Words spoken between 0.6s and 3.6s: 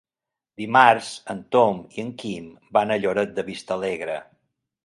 Dimarts en Tom i en Quim van a Lloret de